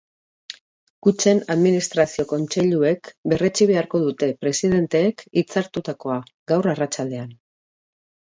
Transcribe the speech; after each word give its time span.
Kutxen 1.07 1.41
administrazio 1.55 2.25
kontseiluek 2.31 3.11
berretsi 3.33 3.67
beharko 3.73 4.01
dute 4.05 4.31
presidenteek 4.45 5.23
hitzartutakoa, 5.41 6.17
gaur 6.53 6.71
arratsaldean. 6.73 7.37